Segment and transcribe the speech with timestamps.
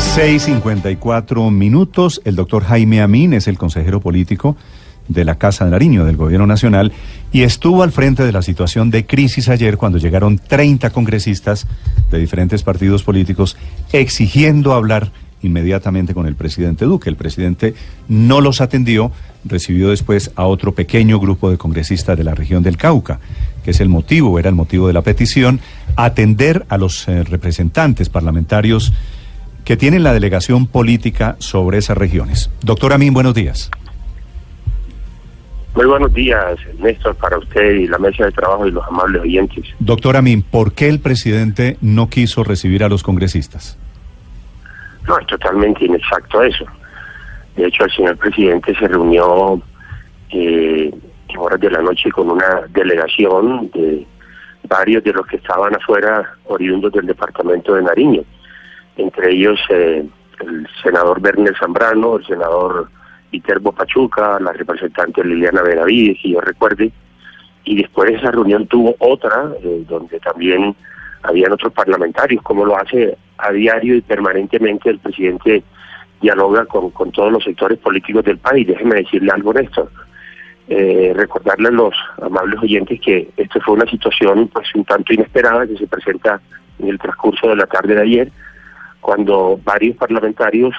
[0.00, 2.22] 6:54 minutos.
[2.24, 4.56] El doctor Jaime Amín es el consejero político
[5.08, 6.92] de la Casa de Nariño del Gobierno Nacional
[7.32, 11.66] y estuvo al frente de la situación de crisis ayer cuando llegaron 30 congresistas
[12.10, 13.56] de diferentes partidos políticos
[13.92, 17.10] exigiendo hablar inmediatamente con el presidente Duque.
[17.10, 17.74] El presidente
[18.08, 19.12] no los atendió,
[19.44, 23.20] recibió después a otro pequeño grupo de congresistas de la región del Cauca,
[23.64, 25.60] que es el motivo, era el motivo de la petición,
[25.96, 28.92] atender a los eh, representantes parlamentarios
[29.64, 32.50] que tienen la delegación política sobre esas regiones.
[32.62, 33.70] Doctor Amín, buenos días.
[35.74, 39.64] Muy buenos días, Néstor, para usted y la mesa de trabajo y los amables oyentes.
[39.78, 43.78] Doctor Amin, ¿por qué el presidente no quiso recibir a los congresistas?
[45.06, 46.64] No, es totalmente inexacto eso.
[47.56, 49.62] De hecho, el señor presidente se reunió
[50.30, 50.90] eh,
[51.28, 54.06] en horas de la noche con una delegación de
[54.68, 58.22] varios de los que estaban afuera, oriundos del departamento de Nariño.
[58.96, 60.04] Entre ellos eh,
[60.40, 62.88] el senador Berner Zambrano, el senador
[63.30, 66.92] Viterbo Pachuca, la representante Liliana Benavides, y yo recuerde,
[67.64, 70.74] y después de esa reunión tuvo otra, eh, donde también
[71.22, 75.62] habían otros parlamentarios, como lo hace a diario y permanentemente el presidente
[76.20, 78.66] dialoga con, con todos los sectores políticos del país.
[78.66, 79.90] Déjeme decirle algo, Néstor.
[80.72, 85.66] Eh, recordarle a los amables oyentes que esto fue una situación pues un tanto inesperada
[85.66, 86.40] que se presenta
[86.78, 88.32] en el transcurso de la tarde de ayer,
[89.00, 90.74] cuando varios parlamentarios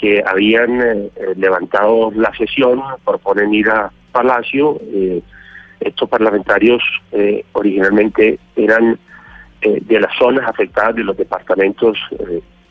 [0.00, 4.80] que habían eh, eh, levantado la sesión proponen ir a Palacio.
[4.82, 5.22] Eh,
[5.80, 6.82] estos parlamentarios
[7.52, 8.98] originalmente eran
[9.60, 11.96] de las zonas afectadas de los departamentos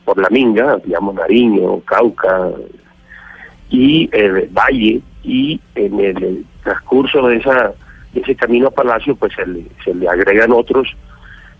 [0.03, 2.51] por la Minga, digamos Nariño, Cauca
[3.69, 4.09] y
[4.51, 7.73] Valle, y en el transcurso de esa
[8.13, 10.93] ese camino a Palacio pues se le, se le agregan otros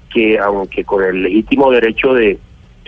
[0.10, 2.40] que aunque con el legítimo derecho de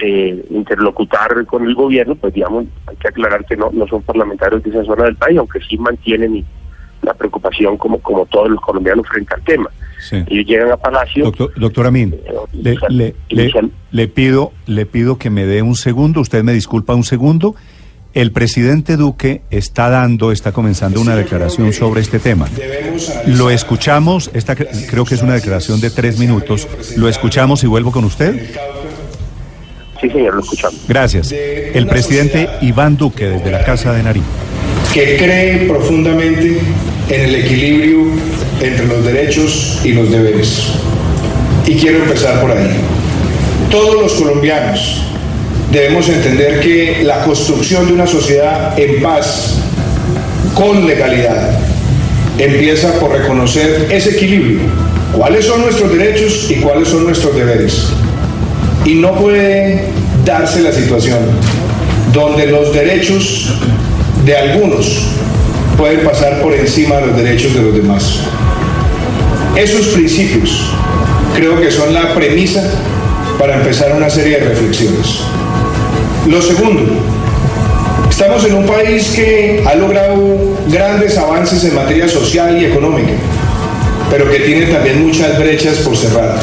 [0.01, 4.63] eh, interlocutar con el gobierno, pues digamos, hay que aclarar que no, no son parlamentarios
[4.63, 6.45] de esa zona del país, aunque sí mantienen
[7.01, 9.69] la preocupación como, como todos los colombianos frente al tema.
[10.11, 11.25] Ellos llegan a Palacio.
[11.25, 13.53] Doctor, doctor Amin, eh, le, le,
[13.91, 17.55] le, pido, le pido que me dé un segundo, usted me disculpa un segundo.
[18.13, 22.47] El presidente Duque está dando, está comenzando una declaración sobre este tema.
[23.27, 26.67] Lo escuchamos, esta creo que es una declaración de tres minutos.
[26.97, 28.49] Lo escuchamos y vuelvo con usted.
[30.01, 30.79] Sí, señor, lo escuchamos.
[30.87, 31.31] Gracias.
[31.31, 34.25] El presidente Iván Duque, desde la Casa de Nariño.
[34.93, 36.59] Que cree profundamente
[37.09, 38.05] en el equilibrio
[38.61, 40.73] entre los derechos y los deberes.
[41.67, 42.69] Y quiero empezar por ahí.
[43.69, 45.03] Todos los colombianos
[45.71, 49.59] debemos entender que la construcción de una sociedad en paz,
[50.55, 51.59] con legalidad,
[52.37, 54.59] empieza por reconocer ese equilibrio.
[55.11, 57.89] ¿Cuáles son nuestros derechos y cuáles son nuestros deberes?
[58.85, 59.83] Y no puede
[60.25, 61.19] darse la situación
[62.13, 63.53] donde los derechos
[64.25, 65.07] de algunos
[65.77, 68.19] pueden pasar por encima de los derechos de los demás.
[69.55, 70.71] Esos principios
[71.35, 72.63] creo que son la premisa
[73.37, 75.19] para empezar una serie de reflexiones.
[76.27, 76.81] Lo segundo,
[78.09, 80.17] estamos en un país que ha logrado
[80.67, 83.13] grandes avances en materia social y económica,
[84.11, 86.37] pero que tiene también muchas brechas por cerrar.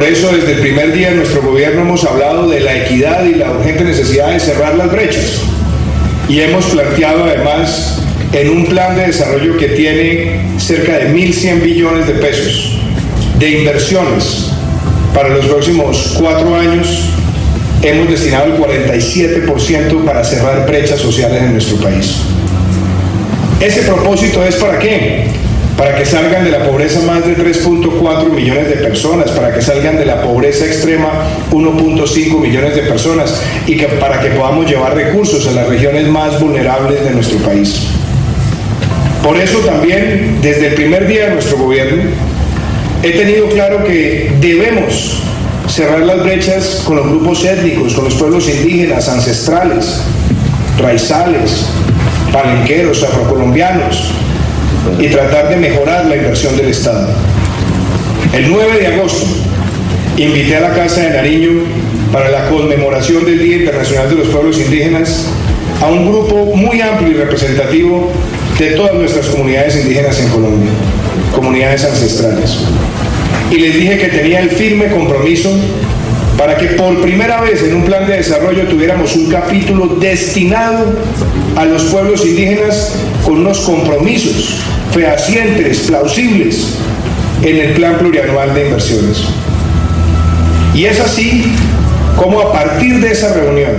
[0.00, 3.34] Por eso desde el primer día de nuestro gobierno hemos hablado de la equidad y
[3.34, 5.42] la urgente necesidad de cerrar las brechas.
[6.26, 7.98] Y hemos planteado además
[8.32, 12.78] en un plan de desarrollo que tiene cerca de 1.100 billones de pesos
[13.38, 14.52] de inversiones
[15.14, 17.10] para los próximos cuatro años,
[17.82, 22.22] hemos destinado el 47% para cerrar brechas sociales en nuestro país.
[23.60, 25.26] ¿Ese propósito es para qué?
[25.80, 29.96] Para que salgan de la pobreza más de 3.4 millones de personas, para que salgan
[29.96, 31.08] de la pobreza extrema
[31.50, 36.38] 1.5 millones de personas y que para que podamos llevar recursos a las regiones más
[36.38, 37.86] vulnerables de nuestro país.
[39.22, 42.02] Por eso también, desde el primer día de nuestro gobierno,
[43.02, 45.22] he tenido claro que debemos
[45.66, 49.98] cerrar las brechas con los grupos étnicos, con los pueblos indígenas, ancestrales,
[50.78, 51.64] raizales,
[52.30, 54.12] palenqueros, afrocolombianos,
[54.98, 57.08] y tratar de mejorar la inversión del Estado.
[58.32, 59.26] El 9 de agosto
[60.16, 61.50] invité a la Casa de Nariño
[62.12, 65.26] para la conmemoración del Día Internacional de los Pueblos Indígenas
[65.80, 68.10] a un grupo muy amplio y representativo
[68.58, 70.70] de todas nuestras comunidades indígenas en Colombia,
[71.34, 72.58] comunidades ancestrales.
[73.50, 75.50] Y les dije que tenía el firme compromiso
[76.40, 80.86] para que por primera vez en un plan de desarrollo tuviéramos un capítulo destinado
[81.54, 82.94] a los pueblos indígenas
[83.26, 84.54] con unos compromisos
[84.90, 86.78] fehacientes, plausibles,
[87.42, 89.18] en el plan plurianual de inversiones.
[90.74, 91.44] Y es así
[92.16, 93.74] como a partir de esa reunión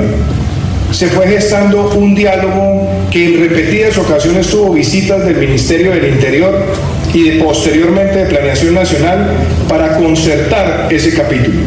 [0.92, 6.64] se fue gestando un diálogo que en repetidas ocasiones tuvo visitas del Ministerio del Interior
[7.12, 9.32] y posteriormente de Planeación Nacional
[9.68, 11.58] para concertar ese capítulo.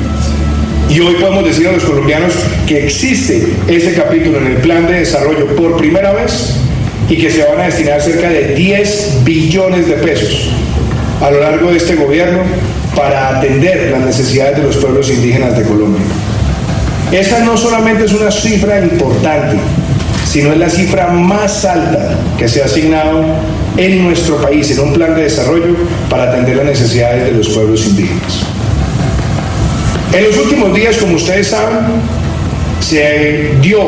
[0.88, 2.32] Y hoy podemos decir a los colombianos
[2.66, 6.56] que existe ese capítulo en el plan de desarrollo por primera vez
[7.08, 10.50] y que se van a destinar cerca de 10 billones de pesos
[11.20, 12.40] a lo largo de este gobierno
[12.94, 16.02] para atender las necesidades de los pueblos indígenas de Colombia.
[17.12, 19.56] Esta no solamente es una cifra importante,
[20.30, 23.24] sino es la cifra más alta que se ha asignado
[23.76, 25.76] en nuestro país en un plan de desarrollo
[26.08, 28.53] para atender las necesidades de los pueblos indígenas.
[30.14, 31.78] En los últimos días, como ustedes saben,
[32.80, 33.80] se dio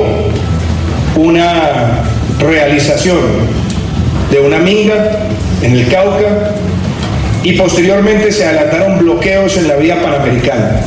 [1.14, 2.02] una
[2.40, 3.19] realización
[4.32, 5.28] de una minga
[5.62, 6.50] en el Cauca
[7.44, 10.81] y posteriormente se adelantaron bloqueos en la vía panamericana.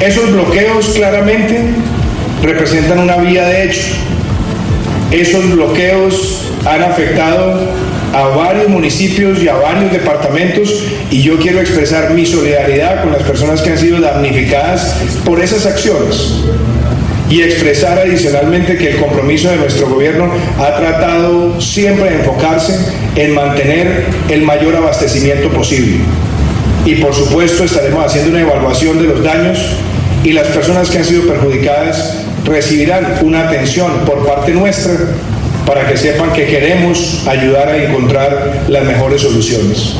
[0.00, 1.60] Esos bloqueos claramente
[2.42, 3.92] representan una vía de hecho.
[5.12, 7.60] Esos bloqueos han afectado
[8.12, 13.22] a varios municipios y a varios departamentos y yo quiero expresar mi solidaridad con las
[13.22, 16.42] personas que han sido damnificadas por esas acciones
[17.28, 20.28] y expresar adicionalmente que el compromiso de nuestro gobierno
[20.58, 22.76] ha tratado siempre de enfocarse
[23.14, 25.98] en mantener el mayor abastecimiento posible.
[26.84, 29.58] Y por supuesto estaremos haciendo una evaluación de los daños
[30.24, 34.94] y las personas que han sido perjudicadas recibirán una atención por parte nuestra
[35.70, 39.94] para que sepan que queremos ayudar a encontrar las mejores soluciones.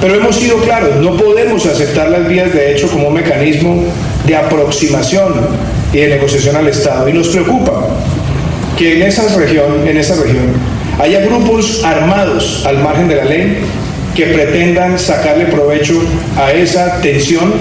[0.00, 3.84] Pero hemos sido claros, no podemos aceptar las vías de hecho como un mecanismo
[4.26, 5.32] de aproximación
[5.92, 7.08] y de negociación al Estado.
[7.08, 7.86] Y nos preocupa
[8.76, 10.46] que en esa región, en esa región
[11.00, 13.58] haya grupos armados al margen de la ley
[14.16, 15.94] que pretendan sacarle provecho
[16.36, 17.54] a esa tensión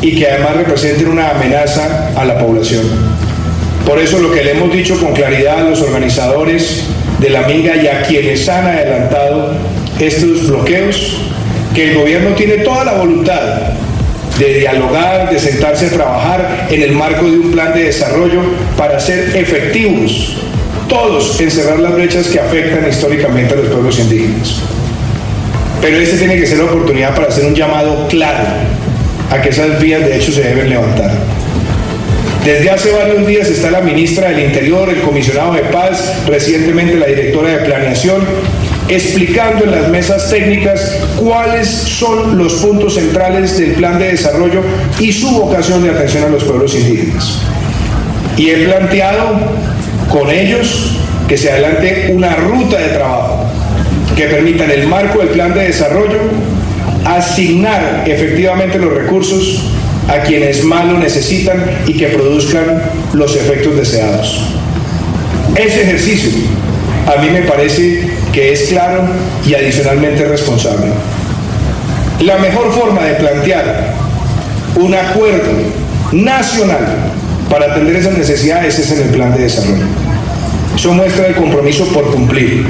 [0.00, 3.15] y que además representen una amenaza a la población.
[3.86, 6.82] Por eso lo que le hemos dicho con claridad a los organizadores
[7.20, 9.52] de la minga y a quienes han adelantado
[10.00, 11.18] estos bloqueos,
[11.72, 13.40] que el gobierno tiene toda la voluntad
[14.40, 18.40] de dialogar, de sentarse a trabajar en el marco de un plan de desarrollo
[18.76, 20.36] para ser efectivos,
[20.88, 24.62] todos en cerrar las brechas que afectan históricamente a los pueblos indígenas.
[25.80, 28.44] Pero este tiene que ser la oportunidad para hacer un llamado claro
[29.30, 31.35] a que esas vías de hecho se deben levantar.
[32.46, 37.06] Desde hace varios días está la ministra del Interior, el comisionado de paz, recientemente la
[37.06, 38.22] directora de Planeación,
[38.88, 44.62] explicando en las mesas técnicas cuáles son los puntos centrales del plan de desarrollo
[45.00, 47.40] y su vocación de atención a los pueblos indígenas.
[48.36, 49.40] Y he planteado
[50.08, 50.92] con ellos
[51.26, 53.44] que se adelante una ruta de trabajo
[54.14, 56.20] que permita en el marco del plan de desarrollo
[57.04, 59.64] asignar efectivamente los recursos
[60.08, 62.82] a quienes más lo necesitan y que produzcan
[63.12, 64.40] los efectos deseados.
[65.56, 66.30] Ese ejercicio
[67.06, 69.04] a mí me parece que es claro
[69.46, 70.86] y adicionalmente responsable.
[72.20, 73.94] La mejor forma de plantear
[74.76, 75.52] un acuerdo
[76.12, 76.86] nacional
[77.48, 79.84] para atender esas necesidades es en el plan de desarrollo.
[80.74, 82.66] Eso muestra el compromiso por cumplir.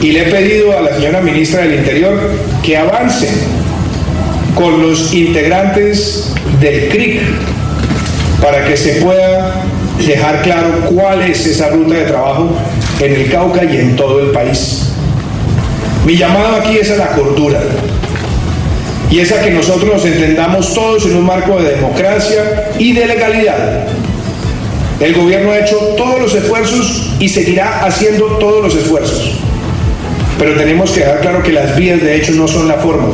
[0.00, 2.18] Y le he pedido a la señora ministra del Interior
[2.62, 3.28] que avance
[4.56, 7.20] con los integrantes del CRIC
[8.42, 9.62] para que se pueda
[10.04, 12.48] dejar claro cuál es esa ruta de trabajo
[13.00, 14.88] en el Cauca y en todo el país.
[16.06, 17.60] Mi llamado aquí es a la cordura
[19.10, 23.06] y es a que nosotros nos entendamos todos en un marco de democracia y de
[23.06, 23.86] legalidad.
[25.00, 29.32] El gobierno ha hecho todos los esfuerzos y seguirá haciendo todos los esfuerzos.
[30.38, 33.08] Pero tenemos que dejar claro que las vías de hecho no son la forma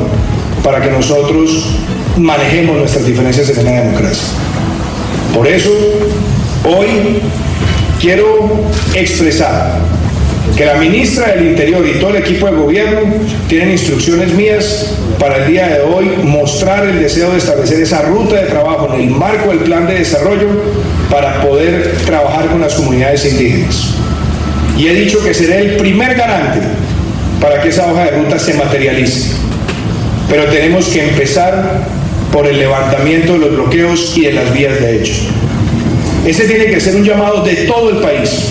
[0.62, 1.66] para que nosotros
[2.16, 4.28] manejemos nuestras diferencias en la democracia.
[5.34, 5.70] Por eso,
[6.64, 7.20] hoy
[8.00, 8.50] quiero
[8.94, 9.80] expresar
[10.56, 13.00] que la ministra del Interior y todo el equipo de gobierno
[13.48, 18.36] tienen instrucciones mías para el día de hoy mostrar el deseo de establecer esa ruta
[18.36, 20.48] de trabajo en el marco del plan de desarrollo
[21.10, 23.94] para poder trabajar con las comunidades indígenas.
[24.76, 26.60] Y he dicho que seré el primer garante
[27.40, 29.41] para que esa hoja de ruta se materialice.
[30.28, 31.86] Pero tenemos que empezar
[32.32, 35.12] por el levantamiento de los bloqueos y de las vías de hecho.
[36.26, 38.50] Ese tiene que ser un llamado de todo el país.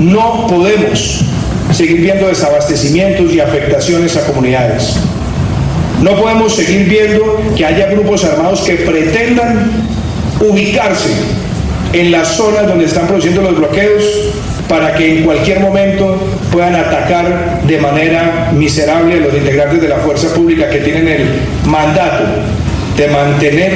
[0.00, 1.24] No podemos
[1.72, 4.94] seguir viendo desabastecimientos y afectaciones a comunidades.
[6.02, 9.70] No podemos seguir viendo que haya grupos armados que pretendan
[10.40, 11.10] ubicarse
[11.92, 14.04] en las zonas donde están produciendo los bloqueos
[14.68, 16.18] para que en cualquier momento
[16.52, 21.28] puedan atacar de manera miserable a los integrantes de la fuerza pública que tienen el
[21.66, 22.24] mandato
[22.96, 23.72] de mantener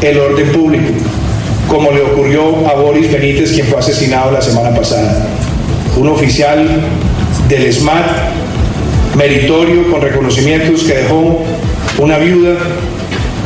[0.00, 0.92] el orden público,
[1.66, 5.26] como le ocurrió a Boris Benítez, quien fue asesinado la semana pasada.
[5.96, 6.66] Un oficial
[7.48, 8.06] del SMAT,
[9.16, 11.44] meritorio, con reconocimientos, que dejó
[11.98, 12.56] una viuda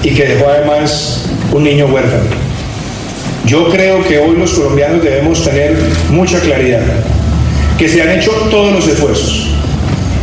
[0.03, 2.25] y que dejó además un niño huérfano.
[3.47, 5.77] Yo creo que hoy los colombianos debemos tener
[6.11, 6.83] mucha claridad,
[7.83, 9.49] que se han hecho todos los esfuerzos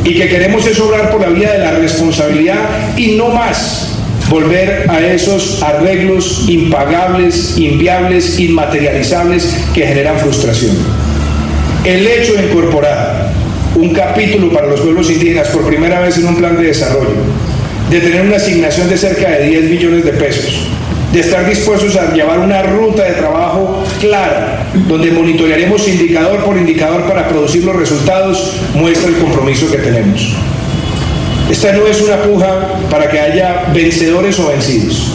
[0.05, 3.97] y que queremos es obrar por la vía de la responsabilidad y no más
[4.29, 10.77] volver a esos arreglos impagables, inviables, inmaterializables que generan frustración.
[11.83, 13.33] El hecho de incorporar
[13.75, 17.09] un capítulo para los pueblos indígenas por primera vez en un plan de desarrollo,
[17.89, 20.61] de tener una asignación de cerca de 10 millones de pesos,
[21.11, 27.03] de estar dispuestos a llevar una ruta de trabajo clara, donde monitorearemos indicador por indicador
[27.03, 30.33] para producir los resultados, muestra el compromiso que tenemos.
[31.49, 35.11] Esta no es una puja para que haya vencedores o vencidos.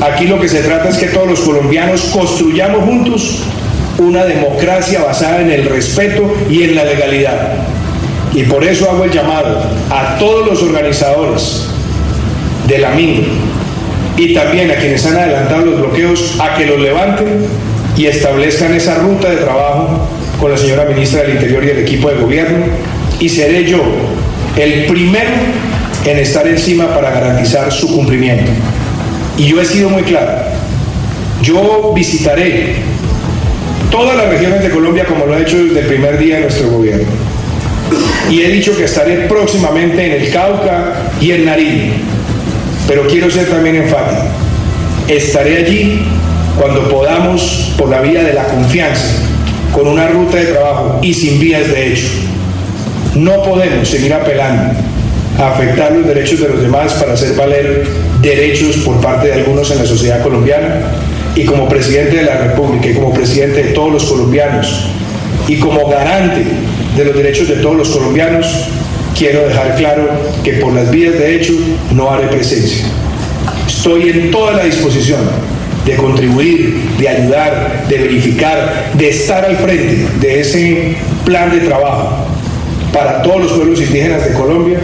[0.00, 3.38] Aquí lo que se trata es que todos los colombianos construyamos juntos
[3.98, 7.54] una democracia basada en el respeto y en la legalidad.
[8.34, 11.66] Y por eso hago el llamado a todos los organizadores
[12.66, 13.26] de la MIN,
[14.16, 17.46] y también a quienes han adelantado los bloqueos a que los levanten
[17.96, 20.08] y establezcan esa ruta de trabajo
[20.40, 22.66] con la señora ministra del Interior y el equipo de gobierno
[23.20, 23.82] y seré yo
[24.56, 25.30] el primero
[26.04, 28.50] en estar encima para garantizar su cumplimiento.
[29.36, 30.32] Y yo he sido muy claro,
[31.42, 32.74] yo visitaré
[33.90, 36.70] todas las regiones de Colombia como lo he hecho desde el primer día de nuestro
[36.70, 37.08] gobierno.
[38.30, 41.92] Y he dicho que estaré próximamente en el Cauca y en Nariño
[42.86, 44.22] pero quiero ser también enfático.
[45.08, 46.02] Estaré allí
[46.58, 49.14] cuando podamos, por la vía de la confianza,
[49.72, 52.08] con una ruta de trabajo y sin vías de hecho.
[53.14, 54.74] No podemos seguir apelando
[55.38, 57.86] a afectar los derechos de los demás para hacer valer
[58.20, 60.80] derechos por parte de algunos en la sociedad colombiana.
[61.34, 64.86] Y como presidente de la República y como presidente de todos los colombianos
[65.48, 66.44] y como garante
[66.96, 68.46] de los derechos de todos los colombianos,
[69.16, 70.10] quiero dejar claro
[70.44, 71.54] que por las vías de hecho
[71.92, 72.84] no haré presencia.
[73.66, 75.20] Estoy en toda la disposición
[75.84, 82.26] de contribuir, de ayudar, de verificar, de estar al frente de ese plan de trabajo
[82.92, 84.78] para todos los pueblos indígenas de Colombia,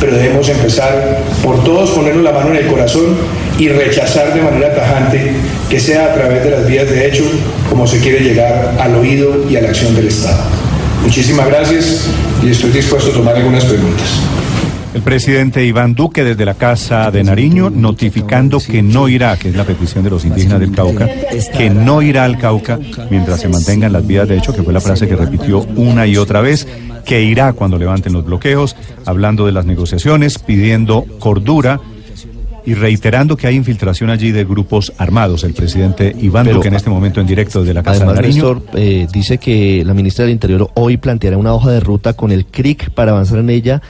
[0.00, 3.16] pero debemos empezar por todos ponernos la mano en el corazón
[3.58, 5.32] y rechazar de manera tajante
[5.70, 7.24] que sea a través de las vías de hecho
[7.70, 10.42] como se quiere llegar al oído y a la acción del Estado.
[11.02, 12.06] Muchísimas gracias
[12.42, 14.08] y estoy dispuesto a tomar algunas preguntas.
[14.94, 19.56] El presidente Iván Duque desde la Casa de Nariño notificando que no irá, que es
[19.56, 21.08] la petición de los indígenas del Cauca,
[21.56, 22.78] que no irá al Cauca
[23.10, 26.16] mientras se mantengan las vías de hecho, que fue la frase que repitió una y
[26.16, 26.68] otra vez,
[27.04, 31.80] que irá cuando levanten los bloqueos, hablando de las negociaciones, pidiendo cordura
[32.64, 35.42] y reiterando que hay infiltración allí de grupos armados.
[35.42, 38.62] El presidente Iván Duque en este momento en directo desde la Casa de Nariño.
[38.74, 42.46] Eh, dice que la ministra del Interior hoy planteará una hoja de ruta con el
[42.46, 43.82] CRIC para avanzar en ella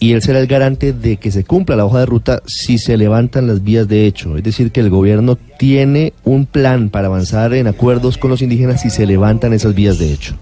[0.00, 2.96] y él será el garante de que se cumpla la hoja de ruta si se
[2.96, 4.38] levantan las vías de hecho.
[4.38, 8.80] Es decir, que el gobierno tiene un plan para avanzar en acuerdos con los indígenas
[8.80, 10.34] si se levantan esas vías de hecho.